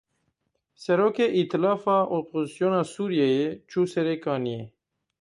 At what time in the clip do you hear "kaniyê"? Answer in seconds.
4.23-4.63